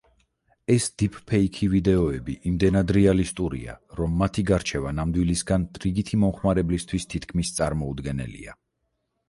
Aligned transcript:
ეს 0.75 0.85
დიფფეიქი 1.01 1.67
ვიდეოები 1.73 2.37
იმდენად 2.51 2.93
რეალისტურია, 2.97 3.75
რომ 3.99 4.17
მათი 4.23 4.45
გარჩევა 4.49 4.95
ნამდვილისგან 5.03 5.69
რიგითი 5.87 6.23
მომხმარებლისთვის 6.25 7.09
თითქმის 7.15 7.57
წარმოუდგენელია. 7.59 8.61